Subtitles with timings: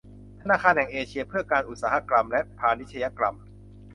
[0.41, 3.35] ธนาคารแห่งเอเชียเพื่อการอุตสาหกรรมและพาณิชยกรรม